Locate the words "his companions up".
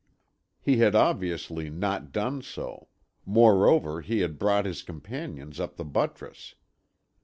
4.65-5.75